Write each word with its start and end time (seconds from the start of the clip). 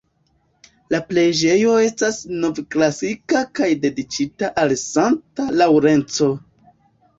La 0.93 1.01
preĝejo 1.09 1.75
estas 1.87 2.17
novklasika 2.45 3.43
kaj 3.61 3.69
dediĉita 3.85 4.51
al 4.65 4.77
Santa 4.87 5.49
Laŭrenco. 5.63 6.35